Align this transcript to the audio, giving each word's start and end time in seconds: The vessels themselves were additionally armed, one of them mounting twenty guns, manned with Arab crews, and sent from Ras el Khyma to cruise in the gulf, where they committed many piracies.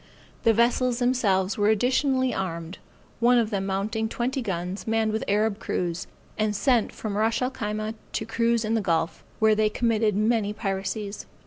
The 0.45 0.51
vessels 0.51 0.97
themselves 0.97 1.59
were 1.59 1.67
additionally 1.69 2.33
armed, 2.33 2.79
one 3.19 3.37
of 3.37 3.51
them 3.51 3.67
mounting 3.67 4.09
twenty 4.09 4.41
guns, 4.41 4.87
manned 4.87 5.11
with 5.11 5.23
Arab 5.27 5.59
crews, 5.59 6.07
and 6.39 6.55
sent 6.55 6.91
from 6.91 7.15
Ras 7.15 7.39
el 7.39 7.51
Khyma 7.51 7.93
to 8.13 8.25
cruise 8.25 8.65
in 8.65 8.73
the 8.73 8.81
gulf, 8.81 9.23
where 9.37 9.53
they 9.53 9.69
committed 9.69 10.15
many 10.15 10.53
piracies. 10.53 11.27